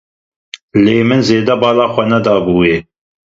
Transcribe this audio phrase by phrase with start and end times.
[0.83, 2.75] Lê min zêde bala xwe nedabû wê.